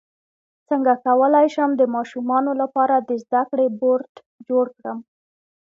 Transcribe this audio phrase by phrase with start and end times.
[0.69, 4.13] څنګه کولی شم د ماشومانو لپاره د زده کړې بورډ
[4.47, 4.97] جوړ کړم